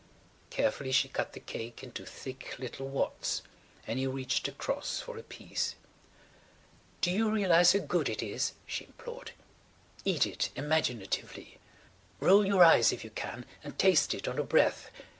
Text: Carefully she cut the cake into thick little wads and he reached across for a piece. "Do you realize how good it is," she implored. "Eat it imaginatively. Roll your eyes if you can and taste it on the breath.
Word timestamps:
Carefully 0.49 0.91
she 0.91 1.07
cut 1.09 1.33
the 1.33 1.39
cake 1.39 1.83
into 1.83 2.07
thick 2.07 2.55
little 2.57 2.87
wads 2.87 3.43
and 3.85 3.99
he 3.99 4.07
reached 4.07 4.47
across 4.47 4.99
for 4.99 5.15
a 5.15 5.21
piece. 5.21 5.75
"Do 7.01 7.11
you 7.11 7.29
realize 7.29 7.73
how 7.73 7.79
good 7.85 8.09
it 8.09 8.23
is," 8.23 8.53
she 8.65 8.85
implored. 8.85 9.29
"Eat 10.03 10.25
it 10.25 10.49
imaginatively. 10.55 11.59
Roll 12.19 12.43
your 12.43 12.63
eyes 12.63 12.91
if 12.91 13.03
you 13.03 13.11
can 13.11 13.45
and 13.63 13.77
taste 13.77 14.15
it 14.15 14.27
on 14.27 14.37
the 14.37 14.43
breath. 14.43 14.89